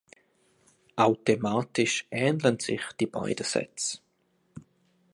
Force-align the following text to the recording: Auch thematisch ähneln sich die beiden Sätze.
Auch 0.95 1.13
thematisch 1.25 2.07
ähneln 2.09 2.59
sich 2.59 2.81
die 2.99 3.05
beiden 3.05 3.45
Sätze. 3.45 3.99